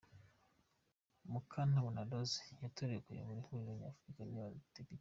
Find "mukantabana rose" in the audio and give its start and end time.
1.31-2.39